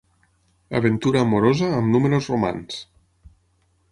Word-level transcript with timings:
Aventura 0.79 1.21
amorosa 1.25 1.69
amb 1.81 1.93
números 1.97 2.31
romans. 2.35 2.83